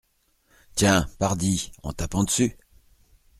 [0.73, 1.05] Tiens!
[1.19, 1.71] pardi!
[1.83, 2.57] en tapant dessus.